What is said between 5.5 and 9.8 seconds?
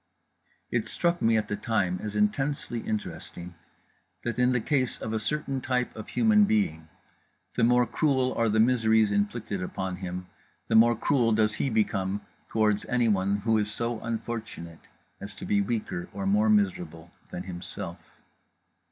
type of human being, the more cruel are the miseries inflicted